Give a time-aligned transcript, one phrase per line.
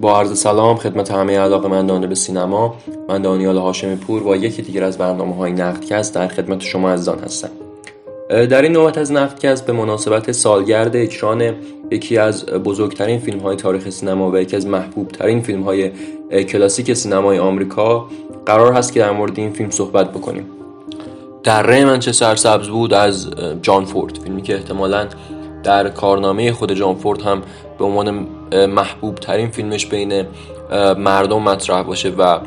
[0.00, 2.74] با عرض سلام خدمت همه علاقه مندانه به سینما
[3.08, 7.18] من دانیال هاشمی پور با یکی دیگر از برنامه های نقدکست در خدمت شما عزیزان
[7.18, 7.50] هستم.
[8.28, 11.54] در این نوبت از نقدکست به مناسبت سالگرد اکران
[11.90, 15.90] یکی از بزرگترین فیلم های تاریخ سینما و یکی از محبوب ترین فیلم های
[16.44, 18.08] کلاسیک سینمای آمریکا
[18.46, 20.46] قرار هست که در مورد این فیلم صحبت بکنیم.
[21.42, 23.30] در من چه سرسبز بود از
[23.62, 25.06] جان فورد فیلمی که احتمالا
[25.64, 27.42] در کارنامه خود جان فورد هم
[27.78, 28.10] به عنوان
[28.66, 30.26] محبوب ترین فیلمش بین
[30.98, 32.38] مردم مطرح باشه و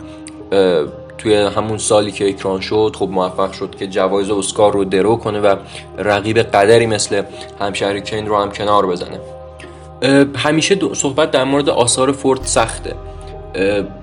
[1.18, 5.40] توی همون سالی که اکران شد خب موفق شد که جوایز اسکار رو درو کنه
[5.40, 5.56] و
[5.98, 7.24] رقیب قدری مثل
[7.60, 9.20] همشهری کین رو هم کنار بزنه.
[10.36, 12.96] همیشه صحبت در مورد آثار فورد سخته.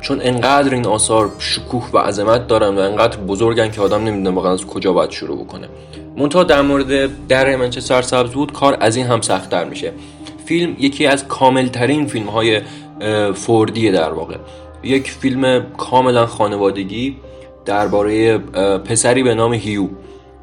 [0.01, 4.53] چون انقدر این آثار شکوه و عظمت دارن و انقدر بزرگن که آدم نمی‌دونه واقعا
[4.53, 5.69] از کجا باید شروع بکنه.
[6.17, 9.93] منتها در مورد در منچستر سبز بود کار از این هم سختتر میشه.
[10.45, 12.61] فیلم یکی از کاملترین فیلم های
[13.35, 14.37] فوردیه در واقع.
[14.83, 17.17] یک فیلم کاملا خانوادگی
[17.65, 18.39] درباره
[18.79, 19.89] پسری به نام هیو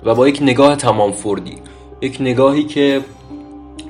[0.04, 1.58] و با یک نگاه تمام فوردی.
[2.02, 3.02] یک نگاهی که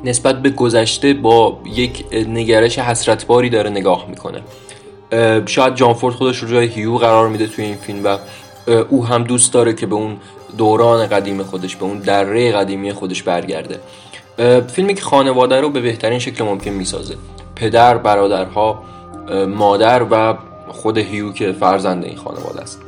[0.04, 4.42] نسبت به گذشته با یک نگرش حسرتباری داره نگاه می‌کنه.
[5.46, 8.18] شاید جان فورد خودش رو جای هیو قرار میده توی این فیلم و
[8.90, 10.18] او هم دوست داره که به اون
[10.58, 13.80] دوران قدیم خودش به اون دره قدیمی خودش برگرده.
[14.68, 17.16] فیلمی که خانواده رو به بهترین شکل ممکن می‌سازه.
[17.56, 18.84] پدر برادرها
[19.48, 22.82] مادر و خود هیو که فرزند این خانواده است.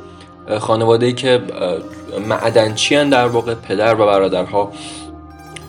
[0.58, 1.42] خانواده ای که
[2.28, 4.72] معدنچی در واقع پدر و برادرها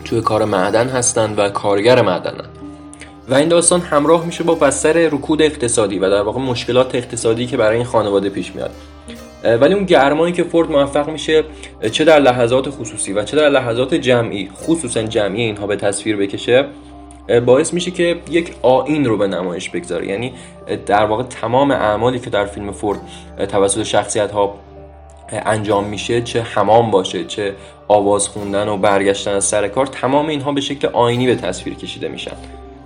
[0.06, 2.46] توی کار معدن هستند و کارگر معدنن.
[3.32, 7.58] و این داستان همراه میشه با بستر رکود اقتصادی و در واقع مشکلات اقتصادی که
[7.58, 8.72] برای این خانواده پیش میاد.
[9.44, 11.44] ولی اون گرمایی که فورد موفق میشه
[11.92, 16.66] چه در لحظات خصوصی و چه در لحظات جمعی خصوصا جمعی اینها به تصویر بکشه
[17.46, 20.08] باعث میشه که یک آین رو به نمایش بگذاره.
[20.08, 20.34] یعنی
[20.86, 23.00] در واقع تمام اعمالی که در فیلم فورد
[23.48, 24.56] توسط شخصیت ها
[25.32, 27.56] انجام میشه چه حمام باشه چه
[27.88, 32.08] آواز خوندن و برگشتن از سر کار تمام اینها به شکل آینی به تصویر کشیده
[32.08, 32.36] میشن.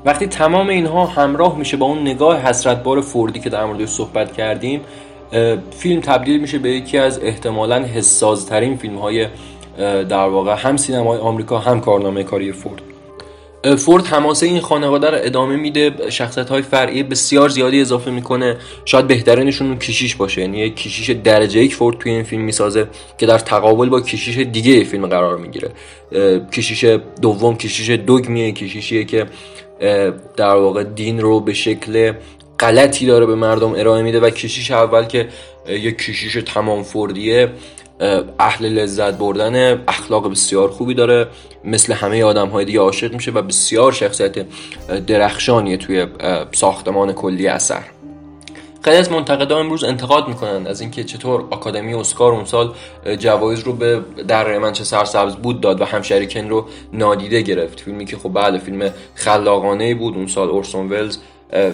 [0.06, 4.82] وقتی تمام اینها همراه میشه با اون نگاه حسرتبار فوردی که در موردش صحبت کردیم
[5.72, 9.28] فیلم تبدیل میشه به یکی از احتمالا حسازترین فیلم های
[9.78, 12.95] در واقع هم سینمای آمریکا هم کارنامه کاری فورد.
[13.78, 15.92] فورد حماسه این خانواده رو ادامه میده.
[16.10, 18.58] شخصیت های فرعی بسیار زیادی اضافه می‌کنه.
[18.86, 20.42] شاید بهترینشون کشیش باشه.
[20.42, 22.88] یعنی یک کشیش درجه یک فورد توی این فیلم می‌سازه
[23.18, 25.70] که در تقابل با کشیش دیگه فیلم قرار می‌گیره.
[26.52, 26.86] کشیش
[27.22, 28.52] دوم کشیش دوگمیه.
[28.52, 29.26] کشیشیه که
[30.38, 32.14] در واقع دین رو به شکل
[32.60, 35.28] غلطی داره به مردم ارائه میده و کشیش اول که
[35.68, 37.50] یک کشیش تمام فوردیه.
[38.40, 41.28] اهل لذت بردن اخلاق بسیار خوبی داره.
[41.64, 44.46] مثل همه آدم های دیگه عاشق میشه و بسیار شخصیت
[45.08, 46.08] درخشانیه توی
[46.52, 47.84] ساختمان کلی اثر.
[48.82, 52.74] خیلی از منتقدا امروز انتقاد می‌کنن از اینکه چطور آکادمی اسکار اون سال
[53.20, 57.80] جوایز رو به در منچستر سبز بود داد و همشریکن رو نادیده گرفت.
[57.80, 61.18] فیلمی که خب بعد فیلم خلاقانه بود اون سال اورسون ولز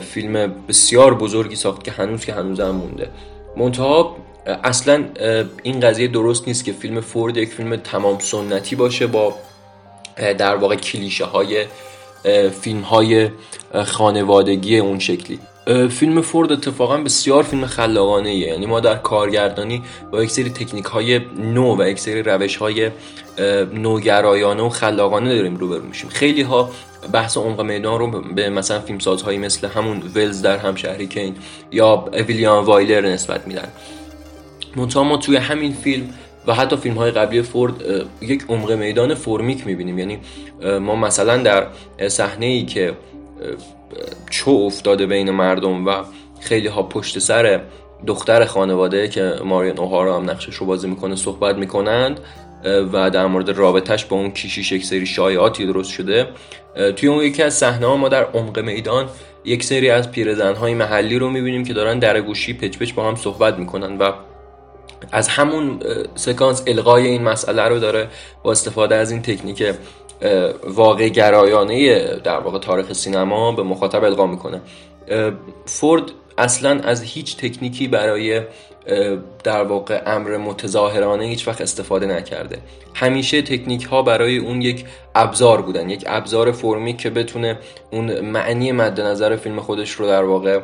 [0.02, 3.09] فیلم بسیار بزرگی ساخت که هنوز که هنوز هم مونده.
[3.58, 4.16] منتها
[4.46, 5.06] اصلا
[5.63, 9.35] این قضیه درست نیست که فیلم فورد یک فیلم تمام سنتی باشه با
[10.38, 11.66] در واقع کلیشه های
[12.62, 13.29] فیلم های
[13.85, 15.40] خانوادگی اون شکلی.
[15.90, 18.47] فیلم فورد اتفاقا بسیار فیلم خلاقانه ایه.
[18.47, 22.91] یعنی ما در کارگردانی با یک سری تکنیک های نو و یک سری روش های
[23.73, 26.09] نوگرایانه و خلاقانه داریم روبرو میشیم.
[26.09, 26.69] خیلی ها
[27.13, 31.35] بحث عمق میدان رو به مثلا فیلمسازهایی مثل همون ولز در همشهری کین
[31.72, 33.68] یا ویلیام وایلر نسبت میدن.
[34.76, 36.09] منتها ما توی همین فیلم
[36.48, 37.74] و حتی فیلم های قبلی فورد
[38.22, 40.00] یک عمق میدان فرمیک می‌بینیم.
[40.00, 40.20] یعنی
[40.80, 41.68] ما مثلا در
[42.08, 42.94] صحنه ای که
[44.30, 45.96] چو افتاده بین مردم و
[46.40, 47.62] خیلی ها پشت سر
[48.08, 52.20] دختر خانواده که ماریان اوهارا هم نقشش رو بازی می‌کنه صحبت می‌کنند
[52.94, 56.28] و در مورد رابطش با اون کیشیش یک سری شایعاتی درست شده.
[56.96, 59.09] توی اون یکی از صحنه ها ما در عمق میدان
[59.46, 63.08] یک سری از پیرزن های محلی رو می‌بینیم که دارن در گوشی پچ پچ با
[63.08, 64.12] هم صحبت می‌کنن و
[65.11, 65.79] از همون
[66.16, 68.08] سکانس القای این مسئله رو داره
[68.43, 69.76] با استفاده از این تکنیک
[70.64, 74.61] واقع گرایانه در واقع تاریخ سینما به مخاطب القا می‌کنه.
[75.66, 76.03] فورد
[76.37, 78.41] اصلا از هیچ تکنیکی برای
[79.43, 82.57] در واقع امر متظاهرانه هیچ وقت استفاده نکرده.
[82.93, 84.85] همیشه تکنیک ها برای اون یک
[85.16, 87.59] ابزار بودن یک ابزار فرمی که بتونه
[87.91, 90.59] اون معنی مد نظر فیلم خودش رو در واقع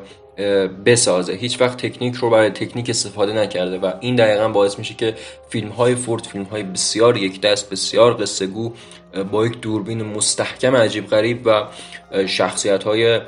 [0.86, 1.34] بسازه.
[1.34, 5.16] هیچ وقت تکنیک رو برای تکنیک استفاده نکرده و این دقیقا باعث میشه که
[5.50, 8.48] فیلم های فورد فیلم های بسیار یک دست بسیار قصه
[9.32, 11.64] با یک دوربین مستحکم عجیب غریب و
[12.28, 13.20] شخصیت های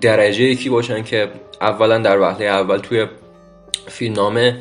[0.00, 1.28] درجه یکی باشن که
[1.60, 3.06] اولا در وهله اول توی
[3.86, 4.56] فیلمنامه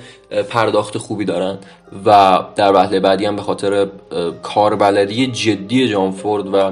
[0.49, 1.57] پرداخت خوبی دارن
[2.05, 3.87] و در وهله بعدی هم به خاطر
[4.43, 6.71] کاربلدی جدی جان فورد و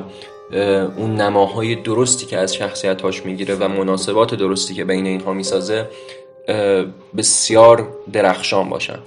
[0.97, 5.88] اون نماهای درستی که از شخصیتاش می‌گیره و مناسبات درستی که بین اینها می‌سازه
[7.17, 8.99] بسیار درخشان باشن.